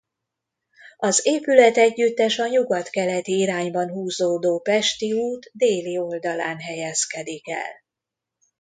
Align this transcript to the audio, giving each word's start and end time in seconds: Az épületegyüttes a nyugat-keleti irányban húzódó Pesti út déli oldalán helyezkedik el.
Az 0.97 1.19
épületegyüttes 1.23 2.39
a 2.39 2.47
nyugat-keleti 2.47 3.37
irányban 3.39 3.89
húzódó 3.89 4.59
Pesti 4.59 5.13
út 5.13 5.49
déli 5.53 5.97
oldalán 5.97 6.59
helyezkedik 6.59 7.49
el. 7.49 7.81